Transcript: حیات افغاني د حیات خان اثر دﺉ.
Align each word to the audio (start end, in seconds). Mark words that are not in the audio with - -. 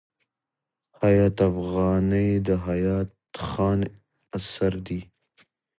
حیات 1.01 1.37
افغاني 1.49 2.29
د 2.47 2.49
حیات 2.65 3.11
خان 3.47 3.79
اثر 4.37 4.73
دﺉ. 4.85 4.99